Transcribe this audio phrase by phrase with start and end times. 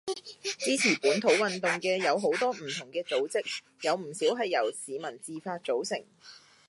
[0.57, 6.03] 支持本土運動嘅有好多唔同嘅組織，有唔少係由市民自發組成